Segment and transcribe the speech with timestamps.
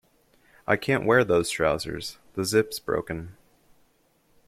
[0.65, 3.37] I can't wear those trousers; the zip’s broken